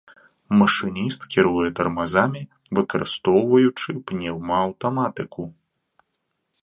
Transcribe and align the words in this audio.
Машыніст 0.59 1.21
кіруе 1.35 1.67
тармазамі, 1.79 2.41
выкарыстоўваючы 2.79 3.89
пнеўмааўтаматыку. 4.13 5.43